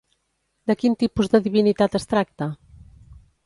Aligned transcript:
De 0.71 0.75
quin 0.83 0.95
tipus 1.03 1.31
de 1.35 1.43
divinitat 1.49 2.01
es 2.03 2.11
tracta? 2.15 2.51